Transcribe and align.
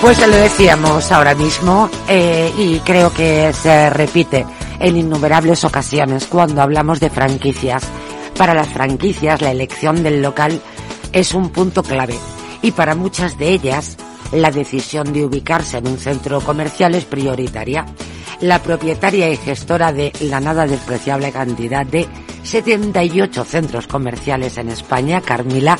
Pues 0.00 0.20
lo 0.20 0.36
decíamos 0.36 1.10
ahora 1.10 1.34
mismo 1.34 1.90
eh, 2.08 2.52
y 2.56 2.78
creo 2.80 3.12
que 3.12 3.52
se 3.52 3.90
repite 3.90 4.46
en 4.78 4.96
innumerables 4.96 5.64
ocasiones 5.64 6.26
cuando 6.26 6.62
hablamos 6.62 7.00
de 7.00 7.10
franquicias. 7.10 7.82
Para 8.36 8.54
las 8.54 8.68
franquicias 8.68 9.42
la 9.42 9.50
elección 9.50 10.04
del 10.04 10.22
local 10.22 10.62
es 11.12 11.34
un 11.34 11.50
punto 11.50 11.82
clave 11.82 12.14
y 12.62 12.70
para 12.70 12.94
muchas 12.94 13.38
de 13.38 13.48
ellas 13.48 13.96
la 14.30 14.52
decisión 14.52 15.12
de 15.12 15.24
ubicarse 15.24 15.78
en 15.78 15.88
un 15.88 15.98
centro 15.98 16.40
comercial 16.42 16.94
es 16.94 17.04
prioritaria. 17.04 17.84
La 18.40 18.62
propietaria 18.62 19.28
y 19.28 19.36
gestora 19.36 19.92
de 19.92 20.12
la 20.20 20.38
nada 20.38 20.66
despreciable 20.66 21.32
cantidad 21.32 21.84
de 21.84 22.06
78 22.44 23.44
centros 23.44 23.88
comerciales 23.88 24.58
en 24.58 24.68
España, 24.68 25.20
Carmila, 25.20 25.76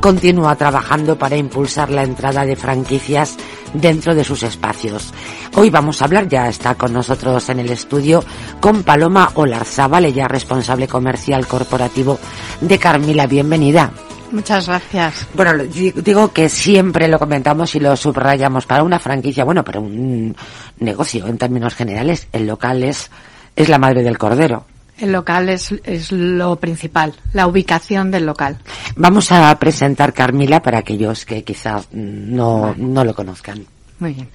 continúa 0.00 0.56
trabajando 0.56 1.18
para 1.18 1.36
impulsar 1.36 1.90
la 1.90 2.02
entrada 2.02 2.44
de 2.44 2.56
franquicias 2.56 3.36
dentro 3.74 4.14
de 4.14 4.24
sus 4.24 4.42
espacios. 4.42 5.12
Hoy 5.56 5.70
vamos 5.70 6.00
a 6.00 6.04
hablar, 6.04 6.28
ya 6.28 6.48
está 6.48 6.74
con 6.74 6.92
nosotros 6.92 7.48
en 7.48 7.60
el 7.60 7.70
estudio, 7.70 8.22
con 8.60 8.82
Paloma 8.82 9.30
Olarzábal, 9.34 10.06
ella 10.06 10.28
responsable 10.28 10.88
comercial 10.88 11.46
corporativo 11.46 12.18
de 12.60 12.78
Carmila. 12.78 13.26
Bienvenida. 13.26 13.90
Muchas 14.30 14.66
gracias. 14.66 15.26
Bueno, 15.34 15.64
digo 15.64 16.32
que 16.32 16.48
siempre 16.48 17.08
lo 17.08 17.18
comentamos 17.18 17.74
y 17.74 17.80
lo 17.80 17.96
subrayamos 17.96 18.66
para 18.66 18.82
una 18.82 18.98
franquicia, 18.98 19.44
bueno, 19.44 19.64
para 19.64 19.80
un 19.80 20.36
negocio 20.80 21.26
en 21.26 21.38
términos 21.38 21.74
generales, 21.74 22.28
el 22.32 22.46
local 22.46 22.82
es, 22.82 23.10
es 23.56 23.68
la 23.68 23.78
madre 23.78 24.02
del 24.02 24.18
cordero. 24.18 24.66
El 24.98 25.12
local 25.12 25.48
es, 25.48 25.72
es 25.84 26.10
lo 26.10 26.56
principal, 26.56 27.14
la 27.32 27.46
ubicación 27.46 28.10
del 28.10 28.26
local. 28.26 28.58
Vamos 28.96 29.30
a 29.30 29.56
presentar 29.58 30.12
Carmila 30.12 30.60
para 30.60 30.78
aquellos 30.78 31.24
que 31.24 31.44
quizás 31.44 31.88
no, 31.92 32.74
no 32.76 33.04
lo 33.04 33.14
conozcan. 33.14 33.64
Muy 34.00 34.14
bien. 34.14 34.28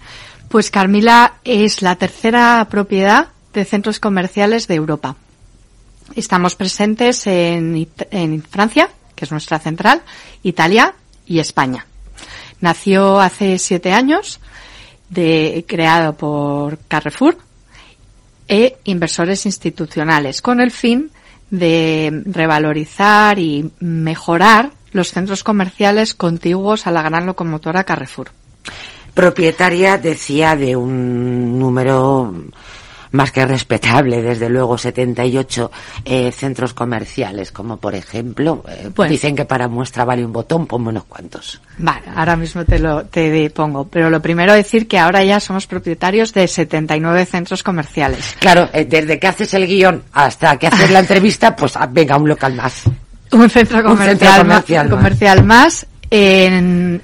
Pues 0.47 0.71
Carmila 0.71 1.35
es 1.43 1.81
la 1.81 1.95
tercera 1.95 2.65
propiedad 2.69 3.29
de 3.53 3.65
centros 3.65 3.99
comerciales 3.99 4.67
de 4.67 4.75
Europa. 4.75 5.15
Estamos 6.15 6.55
presentes 6.55 7.25
en, 7.27 7.87
en 8.11 8.43
Francia, 8.43 8.89
que 9.15 9.25
es 9.25 9.31
nuestra 9.31 9.59
central, 9.59 10.01
Italia 10.43 10.93
y 11.25 11.39
España. 11.39 11.85
Nació 12.61 13.19
hace 13.19 13.57
siete 13.59 13.93
años, 13.93 14.39
de, 15.09 15.65
creado 15.67 16.13
por 16.13 16.79
Carrefour, 16.87 17.37
e 18.47 18.77
inversores 18.83 19.45
institucionales, 19.45 20.41
con 20.41 20.59
el 20.59 20.71
fin 20.71 21.11
de 21.49 22.23
revalorizar 22.25 23.39
y 23.39 23.71
mejorar 23.79 24.71
los 24.91 25.11
centros 25.11 25.43
comerciales 25.43 26.13
contiguos 26.13 26.87
a 26.87 26.91
la 26.91 27.01
gran 27.01 27.25
locomotora 27.25 27.83
Carrefour. 27.83 28.31
Propietaria, 29.13 29.97
decía, 29.97 30.55
de 30.55 30.75
un 30.75 31.59
número 31.59 32.33
más 33.13 33.31
que 33.31 33.45
respetable, 33.45 34.21
desde 34.23 34.49
luego, 34.49 34.77
78 34.77 35.71
eh, 36.03 36.31
centros 36.31 36.73
comerciales, 36.73 37.51
como 37.51 37.77
por 37.77 37.93
ejemplo, 37.93 38.63
eh, 38.67 38.89
pues, 38.93 39.09
dicen 39.09 39.35
que 39.35 39.45
para 39.45 39.67
muestra 39.67 40.03
vale 40.03 40.25
un 40.25 40.33
botón, 40.33 40.65
ponme 40.65 40.89
unos 40.89 41.03
cuantos. 41.03 41.61
Vale, 41.77 42.01
ahora 42.15 42.35
mismo 42.35 42.65
te 42.65 42.79
lo 42.79 43.05
te 43.05 43.49
pongo, 43.51 43.87
pero 43.87 44.09
lo 44.09 44.19
primero 44.19 44.53
decir 44.53 44.87
que 44.87 44.97
ahora 44.97 45.23
ya 45.23 45.39
somos 45.39 45.67
propietarios 45.67 46.33
de 46.33 46.47
79 46.47 47.25
centros 47.25 47.61
comerciales. 47.61 48.35
Claro, 48.39 48.67
eh, 48.73 48.85
desde 48.85 49.19
que 49.19 49.27
haces 49.27 49.53
el 49.53 49.67
guion 49.67 50.03
hasta 50.11 50.57
que 50.57 50.67
haces 50.67 50.89
la 50.89 50.99
entrevista, 51.01 51.55
pues 51.55 51.77
ah, 51.77 51.87
venga, 51.89 52.17
un 52.17 52.27
local 52.27 52.55
más. 52.55 52.83
Un 53.31 53.49
centro 53.49 53.83
comercial, 53.83 54.39
comercial, 54.39 54.89
comercial 54.89 55.43
más. 55.43 55.85
En 56.09 57.01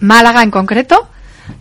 Málaga 0.00 0.42
en 0.42 0.50
concreto, 0.50 1.08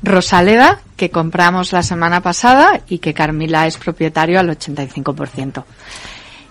Rosaleda, 0.04 0.80
que 0.96 1.10
compramos 1.10 1.72
la 1.72 1.84
semana 1.84 2.22
pasada 2.22 2.82
y 2.88 3.00
que 3.00 3.14
Carmila 3.14 3.68
es 3.68 3.78
propietario 3.78 4.40
al 4.40 4.50
85%. 4.50 5.64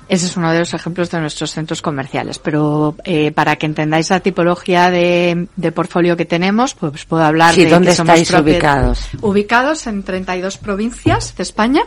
Ese 0.08 0.24
es 0.24 0.36
uno 0.38 0.50
de 0.52 0.60
los 0.60 0.72
ejemplos 0.72 1.10
de 1.10 1.20
nuestros 1.20 1.52
centros 1.52 1.82
comerciales. 1.82 2.38
Pero 2.38 2.96
eh, 3.04 3.30
para 3.30 3.56
que 3.56 3.66
entendáis 3.66 4.08
la 4.08 4.20
tipología 4.20 4.90
de, 4.90 5.48
de 5.54 5.72
portfolio 5.72 6.16
que 6.16 6.24
tenemos, 6.24 6.74
pues 6.74 7.04
puedo 7.04 7.22
hablar 7.22 7.54
de 7.54 7.68
¿dónde 7.68 7.90
estáis 7.90 8.30
ubicados? 8.32 9.08
Ubicados 9.20 9.86
en 9.86 10.02
32 10.02 10.56
provincias 10.56 11.36
de 11.36 11.42
España. 11.42 11.82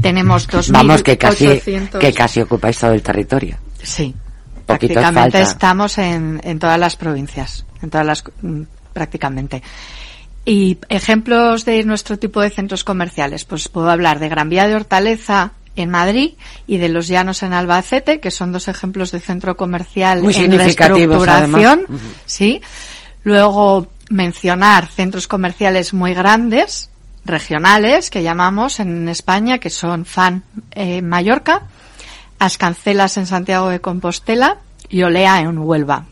Tenemos 0.00 0.48
2.800... 0.48 0.72
Vamos, 0.72 1.02
que 1.02 1.18
casi, 1.18 1.60
que 1.60 2.12
casi 2.14 2.40
ocupáis 2.40 2.78
todo 2.78 2.92
el 2.92 3.02
territorio. 3.02 3.56
Sí. 3.82 4.14
prácticamente 4.64 5.40
estamos 5.40 5.98
en, 5.98 6.40
en 6.42 6.58
todas 6.58 6.78
las 6.78 6.96
provincias. 6.96 7.66
En 7.82 7.90
todas 7.90 8.06
las, 8.06 8.24
mm, 8.40 8.62
prácticamente. 8.92 9.62
Y 10.44 10.78
ejemplos 10.88 11.64
de 11.64 11.84
nuestro 11.84 12.18
tipo 12.18 12.40
de 12.40 12.50
centros 12.50 12.82
comerciales, 12.82 13.44
pues 13.44 13.68
puedo 13.68 13.90
hablar 13.90 14.18
de 14.18 14.28
Gran 14.28 14.48
Vía 14.48 14.66
de 14.66 14.74
Hortaleza 14.74 15.52
en 15.76 15.90
Madrid 15.90 16.34
y 16.66 16.78
de 16.78 16.88
Los 16.88 17.08
Llanos 17.08 17.42
en 17.42 17.52
Albacete, 17.52 18.20
que 18.20 18.30
son 18.30 18.52
dos 18.52 18.68
ejemplos 18.68 19.12
de 19.12 19.20
centro 19.20 19.56
comercial 19.56 20.22
Muy 20.22 20.34
en 20.34 20.58
reestructuración, 20.58 21.86
sí. 22.26 22.60
Luego 23.22 23.88
mencionar 24.10 24.88
centros 24.88 25.28
comerciales 25.28 25.94
muy 25.94 26.12
grandes, 26.12 26.90
regionales, 27.24 28.10
que 28.10 28.22
llamamos 28.22 28.80
en 28.80 29.08
España, 29.08 29.58
que 29.58 29.70
son 29.70 30.04
FAN 30.04 30.42
en 30.72 31.08
Mallorca, 31.08 31.62
Ascancelas 32.38 33.16
en 33.18 33.26
Santiago 33.26 33.68
de 33.68 33.80
Compostela 33.80 34.58
y 34.88 35.04
Olea 35.04 35.38
en 35.40 35.58
Huelva. 35.58 36.06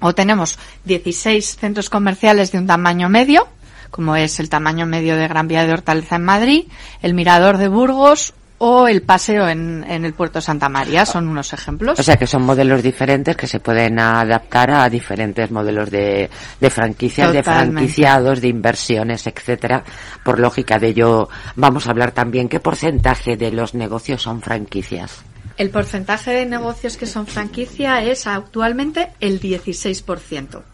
O 0.00 0.14
tenemos 0.14 0.58
16 0.84 1.56
centros 1.56 1.90
comerciales 1.90 2.52
de 2.52 2.58
un 2.58 2.66
tamaño 2.66 3.08
medio, 3.08 3.48
como 3.94 4.16
es 4.16 4.40
el 4.40 4.48
tamaño 4.48 4.86
medio 4.86 5.14
de 5.14 5.28
Gran 5.28 5.46
Vía 5.46 5.64
de 5.64 5.72
Hortaleza 5.72 6.16
en 6.16 6.24
Madrid, 6.24 6.64
el 7.00 7.14
Mirador 7.14 7.58
de 7.58 7.68
Burgos 7.68 8.34
o 8.58 8.88
el 8.88 9.02
paseo 9.02 9.48
en, 9.48 9.84
el 9.88 10.14
puerto 10.14 10.40
Santa 10.40 10.68
María 10.68 11.06
son 11.06 11.28
unos 11.28 11.52
ejemplos. 11.52 11.96
O 11.96 12.02
sea 12.02 12.16
que 12.16 12.26
son 12.26 12.42
modelos 12.42 12.82
diferentes 12.82 13.36
que 13.36 13.46
se 13.46 13.60
pueden 13.60 14.00
adaptar 14.00 14.72
a 14.72 14.90
diferentes 14.90 15.48
modelos 15.52 15.92
de, 15.92 16.28
de 16.58 16.70
franquicias, 16.70 17.32
de 17.32 17.44
franquiciados, 17.44 18.40
de 18.40 18.48
inversiones, 18.48 19.28
etcétera. 19.28 19.84
Por 20.24 20.40
lógica 20.40 20.80
de 20.80 20.88
ello, 20.88 21.28
vamos 21.54 21.86
a 21.86 21.90
hablar 21.90 22.10
también 22.10 22.48
qué 22.48 22.58
porcentaje 22.58 23.36
de 23.36 23.52
los 23.52 23.74
negocios 23.74 24.22
son 24.22 24.42
franquicias. 24.42 25.22
El 25.56 25.70
porcentaje 25.70 26.32
de 26.32 26.46
negocios 26.46 26.96
que 26.96 27.06
son 27.06 27.28
franquicia 27.28 28.02
es 28.02 28.26
actualmente 28.26 29.10
el 29.20 29.40
16%. 29.40 30.73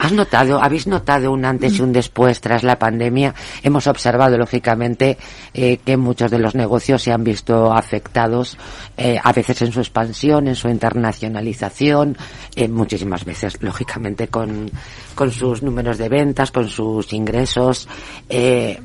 ¿Has 0.00 0.12
notado, 0.12 0.64
habéis 0.64 0.86
notado 0.86 1.30
un 1.30 1.44
antes 1.44 1.78
y 1.78 1.82
un 1.82 1.92
después 1.92 2.40
tras 2.40 2.62
la 2.62 2.78
pandemia? 2.78 3.34
Hemos 3.62 3.86
observado, 3.86 4.38
lógicamente, 4.38 5.18
eh, 5.52 5.76
que 5.84 5.98
muchos 5.98 6.30
de 6.30 6.38
los 6.38 6.54
negocios 6.54 7.02
se 7.02 7.12
han 7.12 7.22
visto 7.22 7.70
afectados, 7.70 8.56
eh, 8.96 9.18
a 9.22 9.30
veces 9.34 9.60
en 9.60 9.72
su 9.72 9.80
expansión, 9.80 10.48
en 10.48 10.54
su 10.54 10.70
internacionalización, 10.70 12.16
eh, 12.56 12.66
muchísimas 12.66 13.26
veces, 13.26 13.58
lógicamente, 13.60 14.28
con, 14.28 14.70
con 15.14 15.30
sus 15.30 15.62
números 15.62 15.98
de 15.98 16.08
ventas, 16.08 16.50
con 16.50 16.70
sus 16.70 17.12
ingresos. 17.12 17.86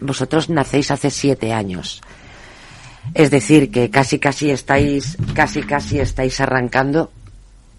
vosotros 0.01 0.49
nacéis 0.49 0.91
hace 0.91 1.09
siete 1.09 1.53
años. 1.53 2.01
Es 3.13 3.31
decir, 3.31 3.71
que 3.71 3.89
casi 3.89 4.19
casi 4.19 4.51
estáis, 4.51 5.17
casi 5.33 5.63
casi 5.63 5.97
estáis 5.97 6.41
arrancando 6.41 7.09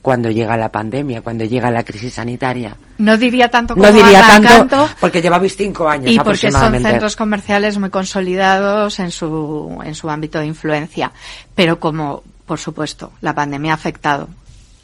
cuando 0.06 0.30
llega 0.30 0.56
la 0.56 0.70
pandemia, 0.70 1.20
cuando 1.20 1.44
llega 1.44 1.68
la 1.68 1.82
crisis 1.82 2.14
sanitaria. 2.14 2.76
No 2.98 3.16
diría 3.18 3.50
tanto 3.50 3.74
como 3.74 3.84
No 3.84 3.92
diría 3.92 4.20
tanto 4.20 4.88
porque 5.00 5.20
llevabais 5.20 5.56
cinco 5.56 5.88
años 5.88 6.12
Y 6.12 6.20
porque 6.20 6.52
son 6.52 6.80
centros 6.80 7.16
comerciales 7.16 7.76
muy 7.76 7.90
consolidados 7.90 9.00
en 9.00 9.10
su, 9.10 9.76
en 9.84 9.96
su 9.96 10.08
ámbito 10.08 10.38
de 10.38 10.46
influencia. 10.46 11.10
Pero 11.56 11.80
como, 11.80 12.22
por 12.46 12.60
supuesto, 12.60 13.14
la 13.20 13.34
pandemia 13.34 13.72
ha 13.72 13.74
afectado 13.74 14.28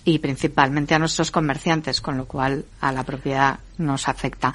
y 0.04 0.18
principalmente 0.18 0.96
a 0.96 0.98
nuestros 0.98 1.30
comerciantes, 1.30 2.00
con 2.00 2.16
lo 2.16 2.24
cual 2.24 2.64
a 2.80 2.90
la 2.90 3.04
propiedad 3.04 3.60
nos 3.78 4.08
afecta. 4.08 4.52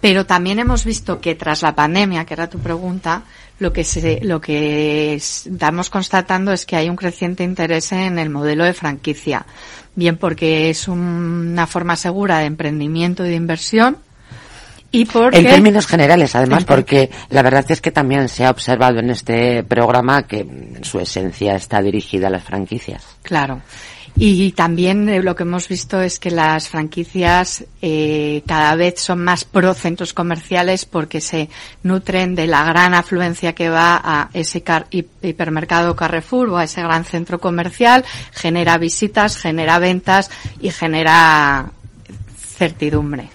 Pero 0.00 0.26
también 0.26 0.60
hemos 0.60 0.84
visto 0.84 1.20
que 1.20 1.34
tras 1.34 1.62
la 1.62 1.74
pandemia, 1.74 2.24
que 2.24 2.34
era 2.34 2.48
tu 2.48 2.60
pregunta, 2.60 3.24
lo 3.58 3.72
que 3.72 3.84
se, 3.84 4.20
lo 4.22 4.40
que 4.40 5.14
estamos 5.14 5.90
constatando 5.90 6.52
es 6.52 6.66
que 6.66 6.76
hay 6.76 6.88
un 6.88 6.96
creciente 6.96 7.44
interés 7.44 7.92
en 7.92 8.18
el 8.18 8.30
modelo 8.30 8.64
de 8.64 8.72
franquicia. 8.72 9.46
Bien 9.94 10.16
porque 10.16 10.70
es 10.70 10.88
una 10.88 11.66
forma 11.66 11.96
segura 11.96 12.38
de 12.38 12.46
emprendimiento 12.46 13.24
y 13.24 13.30
de 13.30 13.36
inversión, 13.36 13.98
y 14.94 15.06
porque... 15.06 15.38
En 15.38 15.46
términos 15.46 15.88
generales, 15.88 16.36
además, 16.36 16.64
porque 16.64 17.10
la 17.30 17.42
verdad 17.42 17.64
es 17.68 17.80
que 17.80 17.90
también 17.90 18.28
se 18.28 18.44
ha 18.44 18.50
observado 18.50 19.00
en 19.00 19.10
este 19.10 19.64
programa 19.64 20.24
que 20.24 20.46
su 20.82 21.00
esencia 21.00 21.56
está 21.56 21.82
dirigida 21.82 22.28
a 22.28 22.30
las 22.30 22.44
franquicias. 22.44 23.04
Claro. 23.22 23.60
Y 24.16 24.52
también 24.52 25.08
eh, 25.08 25.22
lo 25.22 25.34
que 25.34 25.42
hemos 25.42 25.68
visto 25.68 26.00
es 26.00 26.20
que 26.20 26.30
las 26.30 26.68
franquicias 26.68 27.64
eh, 27.82 28.42
cada 28.46 28.76
vez 28.76 29.00
son 29.00 29.24
más 29.24 29.44
pro 29.44 29.74
centros 29.74 30.12
comerciales 30.12 30.84
porque 30.84 31.20
se 31.20 31.48
nutren 31.82 32.36
de 32.36 32.46
la 32.46 32.62
gran 32.64 32.94
afluencia 32.94 33.54
que 33.54 33.68
va 33.68 34.00
a 34.04 34.30
ese 34.32 34.62
hipermercado 34.90 35.96
Carrefour 35.96 36.50
o 36.50 36.56
a 36.58 36.64
ese 36.64 36.80
gran 36.82 37.04
centro 37.04 37.40
comercial, 37.40 38.04
genera 38.32 38.78
visitas, 38.78 39.36
genera 39.36 39.80
ventas 39.80 40.30
y 40.60 40.70
genera 40.70 41.72
certidumbre. 42.56 43.30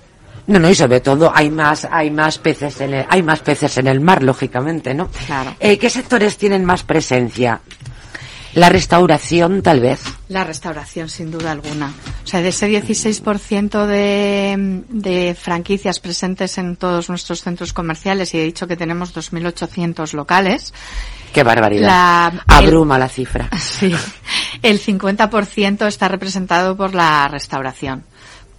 No, 0.47 0.57
no, 0.59 0.69
y 0.69 0.75
sobre 0.75 1.01
todo 1.01 1.31
hay 1.35 1.51
más, 1.51 1.87
hay 1.91 2.09
más 2.09 2.39
peces 2.39 2.81
en 2.81 2.93
el, 2.93 3.05
hay 3.07 3.21
más 3.21 3.41
peces 3.41 3.77
en 3.77 3.85
el 3.85 3.99
mar, 3.99 4.23
lógicamente, 4.23 4.95
¿no? 4.95 5.09
Claro. 5.27 5.55
Eh, 5.59 5.77
¿Qué 5.77 5.91
sectores 5.91 6.37
tienen 6.37 6.65
más 6.65 6.83
presencia? 6.83 7.61
La 8.55 8.69
restauración, 8.69 9.61
tal 9.61 9.79
vez. 9.79 10.01
La 10.27 10.43
restauración, 10.43 11.07
sin 11.09 11.29
duda 11.31 11.51
alguna. 11.51 11.93
O 12.23 12.27
sea, 12.27 12.41
de 12.41 12.49
ese 12.49 12.67
16% 12.67 13.85
de, 13.85 14.83
de 14.89 15.35
franquicias 15.39 15.99
presentes 15.99 16.57
en 16.57 16.75
todos 16.75 17.09
nuestros 17.09 17.41
centros 17.41 17.73
comerciales, 17.73 18.33
y 18.33 18.39
he 18.39 18.43
dicho 18.43 18.67
que 18.67 18.75
tenemos 18.75 19.13
2.800 19.15 20.13
locales, 20.13 20.73
Qué 21.33 21.43
barbaridad. 21.43 21.85
La- 21.87 22.43
Abruma 22.47 22.97
la 22.97 23.07
cifra. 23.07 23.49
Sí, 23.59 23.93
el 24.63 24.81
50% 24.81 25.85
está 25.87 26.07
representado 26.07 26.75
por 26.75 26.95
la 26.95 27.27
restauración, 27.27 28.03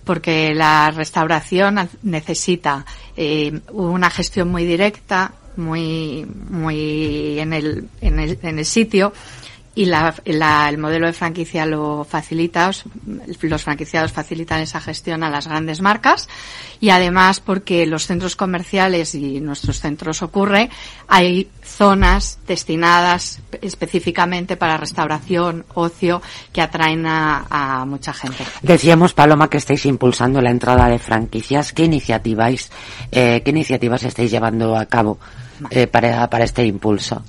porque 0.04 0.54
la 0.54 0.92
restauración 0.92 1.88
necesita 2.04 2.86
eh, 3.16 3.60
una 3.72 4.08
gestión 4.08 4.48
muy 4.48 4.64
directa, 4.64 5.32
muy, 5.56 6.24
muy 6.48 7.40
en 7.40 7.52
el, 7.52 7.88
en 8.00 8.20
el, 8.20 8.38
en 8.40 8.58
el 8.60 8.64
sitio 8.64 9.12
y 9.72 9.84
la, 9.84 10.14
la- 10.24 10.68
el 10.68 10.78
modelo 10.78 11.06
de 11.06 11.12
franquicia 11.12 11.64
lo 11.64 12.04
facilita, 12.04 12.68
os- 12.70 12.84
los 13.42 13.62
franquiciados 13.62 14.10
facilitan 14.12 14.60
esa 14.60 14.80
gestión 14.80 15.22
a 15.22 15.30
las 15.30 15.46
grandes 15.46 15.80
marcas 15.80 16.28
y 16.80 16.90
además 16.90 17.38
porque 17.40 17.86
los 17.86 18.06
centros 18.06 18.34
comerciales 18.34 19.14
y 19.14 19.40
nuestros 19.40 19.80
centros 19.80 20.22
ocurre, 20.22 20.70
hay 21.06 21.48
zonas 21.62 22.38
destinadas 22.48 23.40
específicamente 23.62 24.56
para 24.56 24.76
restauración, 24.76 25.64
ocio, 25.74 26.20
que 26.52 26.62
atraen 26.62 27.06
a, 27.06 27.46
a 27.48 27.84
mucha 27.84 28.12
gente. 28.12 28.44
Decíamos, 28.62 29.12
Paloma, 29.14 29.48
que 29.48 29.58
estáis 29.58 29.86
impulsando 29.86 30.40
la 30.40 30.50
entrada 30.50 30.88
de 30.88 30.98
franquicias. 30.98 31.72
¿Qué 31.72 31.84
iniciativas, 31.84 32.70
eh, 33.12 33.40
qué 33.44 33.50
iniciativas 33.50 34.02
estáis 34.02 34.30
llevando 34.30 34.76
a 34.76 34.86
cabo 34.86 35.18
eh, 35.70 35.86
para, 35.86 36.28
para 36.28 36.44
este 36.44 36.64
impulso? 36.64 37.22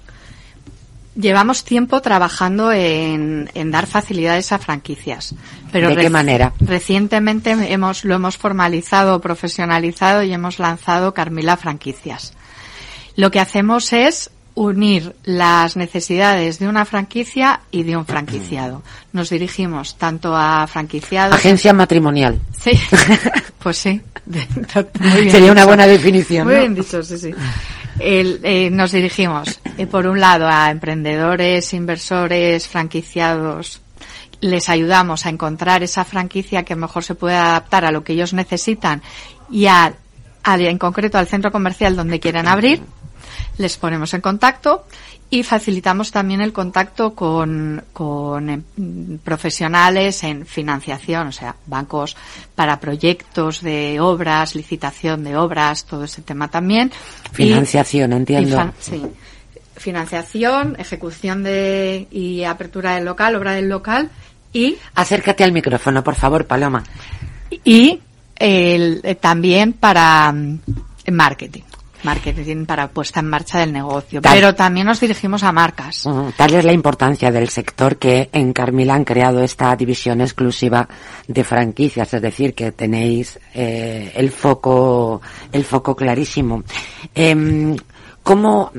Llevamos 1.15 1.63
tiempo 1.65 2.01
trabajando 2.01 2.71
en, 2.71 3.49
en 3.53 3.71
dar 3.71 3.85
facilidades 3.85 4.51
a 4.51 4.59
franquicias. 4.59 5.35
Pero 5.71 5.89
¿De 5.89 5.95
qué 5.97 6.09
manera? 6.09 6.53
Recientemente 6.59 7.51
hemos, 7.51 8.05
lo 8.05 8.15
hemos 8.15 8.37
formalizado, 8.37 9.19
profesionalizado 9.19 10.23
y 10.23 10.33
hemos 10.33 10.59
lanzado 10.59 11.13
Carmila 11.13 11.57
Franquicias. 11.57 12.33
Lo 13.15 13.29
que 13.29 13.39
hacemos 13.39 13.91
es 13.93 14.31
unir 14.53 15.15
las 15.23 15.77
necesidades 15.77 16.59
de 16.59 16.67
una 16.67 16.85
franquicia 16.85 17.61
y 17.71 17.83
de 17.83 17.95
un 17.95 18.05
franquiciado. 18.05 18.83
Nos 19.13 19.29
dirigimos 19.29 19.95
tanto 19.97 20.35
a 20.35 20.67
franquiciados. 20.67 21.35
Agencia 21.35 21.73
matrimonial. 21.73 22.39
Sí, 22.59 22.71
pues 23.59 23.77
sí. 23.77 24.01
Muy 24.99 25.21
bien 25.21 25.31
Sería 25.31 25.51
una 25.51 25.65
buena 25.65 25.87
definición. 25.87 26.45
Muy 26.45 26.55
¿no? 26.55 26.59
bien 26.61 26.75
dicho, 26.75 27.01
sí, 27.03 27.17
sí. 27.17 27.33
El, 27.99 28.39
eh, 28.43 28.69
nos 28.71 28.91
dirigimos, 28.91 29.59
eh, 29.77 29.85
por 29.87 30.07
un 30.07 30.19
lado, 30.19 30.47
a 30.47 30.71
emprendedores, 30.71 31.73
inversores, 31.73 32.67
franquiciados. 32.67 33.81
Les 34.39 34.69
ayudamos 34.69 35.25
a 35.25 35.29
encontrar 35.29 35.83
esa 35.83 36.03
franquicia 36.03 36.63
que 36.63 36.75
mejor 36.75 37.03
se 37.03 37.13
puede 37.15 37.35
adaptar 37.35 37.85
a 37.85 37.91
lo 37.91 38.03
que 38.03 38.13
ellos 38.13 38.33
necesitan 38.33 39.01
y 39.51 39.67
a, 39.67 39.93
al- 40.43 40.61
en 40.61 40.77
concreto 40.79 41.17
al 41.19 41.27
centro 41.27 41.51
comercial 41.51 41.95
donde 41.95 42.19
quieren 42.19 42.47
abrir. 42.47 42.81
Les 43.57 43.77
ponemos 43.77 44.13
en 44.13 44.21
contacto 44.21 44.85
y 45.29 45.43
facilitamos 45.43 46.11
también 46.11 46.41
el 46.41 46.51
contacto 46.51 47.15
con, 47.15 47.83
con 47.93 48.49
em, 48.49 49.17
profesionales 49.23 50.23
en 50.23 50.45
financiación, 50.45 51.27
o 51.27 51.31
sea, 51.31 51.55
bancos 51.67 52.17
para 52.55 52.79
proyectos 52.79 53.61
de 53.61 53.99
obras, 54.01 54.55
licitación 54.55 55.23
de 55.23 55.37
obras, 55.37 55.85
todo 55.85 56.03
ese 56.03 56.21
tema 56.21 56.49
también. 56.49 56.91
Y- 57.31 57.35
Financiación, 57.35 58.13
entiendo. 58.13 58.49
y 58.49 58.51
fan- 58.53 58.73
sí. 58.79 59.01
Financiación, 59.77 60.75
ejecución 60.79 61.43
de, 61.43 62.07
y 62.11 62.43
apertura 62.43 62.95
del 62.95 63.05
local, 63.05 63.35
obra 63.35 63.53
del 63.53 63.67
local 63.69 64.09
y 64.53 64.75
Acércate 64.95 65.43
al 65.43 65.53
micrófono, 65.53 66.03
por 66.03 66.15
favor, 66.15 66.45
Paloma. 66.45 66.83
y 67.63 67.99
el- 68.35 68.99
eh, 69.03 69.15
también 69.15 69.73
para 69.73 70.31
mm, 70.31 70.59
marketing. 71.11 71.61
Marketing 72.03 72.65
para 72.65 72.87
puesta 72.89 73.19
en 73.19 73.27
marcha 73.29 73.59
del 73.59 73.71
negocio. 73.73 74.21
Tal- 74.21 74.33
Pero 74.35 74.55
también 74.55 74.87
nos 74.87 74.99
dirigimos 74.99 75.43
a 75.43 75.51
marcas. 75.51 76.03
Tal 76.37 76.53
es 76.53 76.65
la 76.65 76.73
importancia 76.73 77.31
del 77.31 77.49
sector 77.49 77.97
que 77.97 78.29
en 78.33 78.53
Carmila 78.53 78.95
han 78.95 79.03
creado 79.03 79.43
esta 79.43 79.75
división 79.75 80.21
exclusiva 80.21 80.87
de 81.27 81.43
franquicias, 81.43 82.13
es 82.13 82.21
decir, 82.21 82.53
que 82.53 82.71
tenéis 82.71 83.39
eh, 83.53 84.11
el 84.15 84.31
foco 84.31 85.21
el 85.51 85.63
foco 85.63 85.95
clarísimo. 85.95 86.63
Em, 87.15 87.75
¿cómo, 88.23 88.71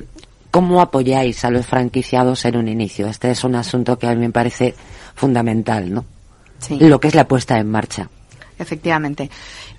¿Cómo 0.50 0.80
apoyáis 0.82 1.44
a 1.44 1.50
los 1.50 1.64
franquiciados 1.66 2.44
en 2.44 2.56
un 2.56 2.68
inicio? 2.68 3.06
Este 3.06 3.30
es 3.30 3.42
un 3.44 3.54
asunto 3.54 3.98
que 3.98 4.06
a 4.06 4.10
mí 4.14 4.20
me 4.20 4.30
parece 4.30 4.74
fundamental, 5.14 5.92
¿no? 5.92 6.04
Sí. 6.58 6.76
Lo 6.80 7.00
que 7.00 7.08
es 7.08 7.14
la 7.14 7.26
puesta 7.26 7.58
en 7.58 7.70
marcha. 7.70 8.08
Efectivamente. 8.58 9.30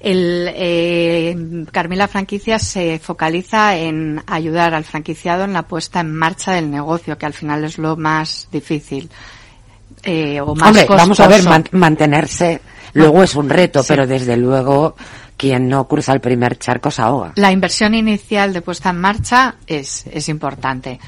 El, 0.03 0.49
eh, 0.53 1.65
Carmila 1.71 2.07
Franquicias 2.09 2.61
se 2.61 2.99
focaliza 2.99 3.77
en 3.77 4.21
ayudar 4.27 4.73
al 4.73 4.83
franquiciado 4.83 5.45
en 5.45 5.53
la 5.53 5.63
puesta 5.63 6.01
en 6.01 6.13
marcha 6.13 6.51
del 6.51 6.69
negocio, 6.69 7.17
que 7.17 7.25
al 7.25 7.33
final 7.33 7.63
es 7.63 7.77
lo 7.77 7.95
más 7.95 8.47
difícil. 8.51 9.09
eh, 10.05 10.41
o 10.41 10.53
más 10.55 10.67
Hombre, 10.67 10.85
vamos 10.89 11.19
a 11.21 11.27
ver, 11.27 11.37
costoso. 11.37 11.49
man- 11.49 11.67
mantenerse 11.71 12.59
luego 12.93 13.23
es 13.23 13.35
un 13.35 13.49
reto, 13.49 13.81
Sí. 13.81 13.87
pero 13.89 14.05
desde 14.05 14.35
luego 14.35 14.95
quien 15.37 15.69
no 15.69 15.87
cruza 15.87 16.11
el 16.11 16.19
primer 16.19 16.59
charco 16.59 16.91
se 16.91 17.01
ahoga. 17.01 17.31
La 17.35 17.51
inversión 17.53 17.95
inicial 17.95 18.51
de 18.51 18.61
puesta 18.61 18.89
en 18.89 18.99
marcha 18.99 19.55
es, 19.65 20.05
es 20.11 20.27
importante. 20.27 20.99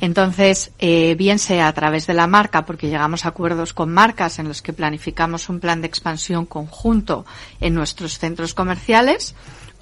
Entonces, 0.00 0.70
eh, 0.78 1.14
bien 1.16 1.38
sea 1.38 1.68
a 1.68 1.72
través 1.72 2.06
de 2.06 2.14
la 2.14 2.26
marca, 2.26 2.64
porque 2.66 2.88
llegamos 2.88 3.24
a 3.24 3.28
acuerdos 3.28 3.72
con 3.72 3.92
marcas 3.92 4.38
en 4.38 4.48
los 4.48 4.60
que 4.62 4.72
planificamos 4.72 5.48
un 5.48 5.60
plan 5.60 5.80
de 5.80 5.86
expansión 5.86 6.46
conjunto 6.46 7.24
en 7.60 7.74
nuestros 7.74 8.18
centros 8.18 8.54
comerciales, 8.54 9.34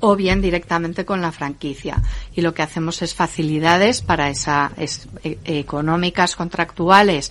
o 0.04 0.16
bien 0.16 0.40
directamente 0.42 1.04
con 1.04 1.22
la 1.22 1.30
franquicia. 1.30 2.02
Y 2.34 2.40
lo 2.40 2.54
que 2.54 2.62
hacemos 2.62 3.02
es 3.02 3.14
facilidades 3.14 4.02
para 4.02 4.30
esa, 4.30 4.72
es- 4.76 5.06
e- 5.22 5.38
económicas, 5.44 6.34
contractuales, 6.34 7.30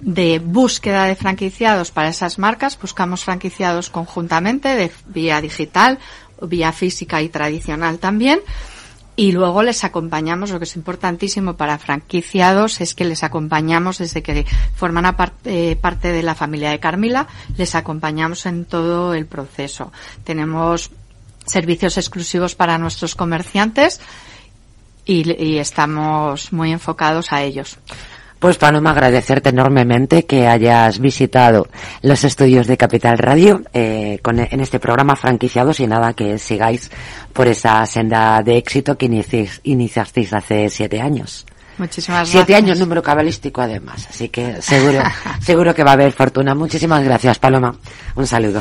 de 0.00 0.38
búsqueda 0.38 1.04
de 1.04 1.16
franquiciados 1.16 1.90
para 1.90 2.10
esas 2.10 2.38
marcas. 2.38 2.78
Buscamos 2.78 3.24
franquiciados 3.24 3.88
conjuntamente, 3.88 4.68
de 4.76 4.92
vía 5.06 5.40
digital, 5.40 5.98
vía 6.42 6.72
física 6.72 7.22
y 7.22 7.30
tradicional 7.30 7.98
también. 7.98 8.40
Y 9.16 9.30
luego 9.32 9.62
les 9.62 9.84
acompañamos, 9.84 10.50
lo 10.50 10.58
que 10.58 10.64
es 10.64 10.74
importantísimo 10.74 11.54
para 11.54 11.78
franquiciados 11.78 12.80
es 12.80 12.94
que 12.94 13.04
les 13.04 13.22
acompañamos 13.22 13.98
desde 13.98 14.22
que 14.22 14.44
forman 14.74 15.14
eh, 15.44 15.76
parte 15.80 16.10
de 16.10 16.22
la 16.22 16.34
familia 16.34 16.70
de 16.70 16.80
Carmila, 16.80 17.28
les 17.56 17.76
acompañamos 17.76 18.44
en 18.46 18.64
todo 18.64 19.14
el 19.14 19.26
proceso. 19.26 19.92
Tenemos 20.24 20.90
servicios 21.46 21.96
exclusivos 21.96 22.56
para 22.56 22.78
nuestros 22.78 23.14
comerciantes 23.14 24.00
y 25.06 25.58
estamos 25.58 26.52
muy 26.52 26.72
enfocados 26.72 27.32
a 27.32 27.42
ellos. 27.42 27.78
Pues 28.44 28.58
Paloma, 28.58 28.90
agradecerte 28.90 29.48
enormemente 29.48 30.26
que 30.26 30.46
hayas 30.46 30.98
visitado 30.98 31.66
los 32.02 32.24
estudios 32.24 32.66
de 32.66 32.76
Capital 32.76 33.16
Radio 33.16 33.62
eh, 33.72 34.18
con, 34.20 34.38
en 34.38 34.60
este 34.60 34.78
programa 34.78 35.16
franquiciados 35.16 35.80
y 35.80 35.86
nada, 35.86 36.12
que 36.12 36.38
sigáis 36.38 36.90
por 37.32 37.48
esa 37.48 37.86
senda 37.86 38.42
de 38.42 38.58
éxito 38.58 38.98
que 38.98 39.06
iniciasteis 39.62 40.34
hace 40.34 40.68
siete 40.68 41.00
años. 41.00 41.46
Muchísimas 41.78 42.28
Siete 42.28 42.52
gracias. 42.52 42.62
años, 42.64 42.80
número 42.80 43.02
cabalístico 43.02 43.62
además, 43.62 44.06
así 44.10 44.28
que 44.28 44.60
seguro, 44.60 45.00
seguro 45.40 45.74
que 45.74 45.82
va 45.82 45.92
a 45.92 45.94
haber 45.94 46.12
fortuna. 46.12 46.54
Muchísimas 46.54 47.02
gracias, 47.02 47.38
Paloma. 47.38 47.74
Un 48.14 48.26
saludo. 48.26 48.60